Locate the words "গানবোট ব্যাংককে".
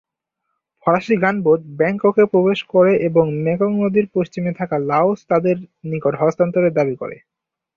1.23-2.23